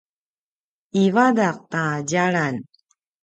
[1.03, 2.55] ivadaq ta djalan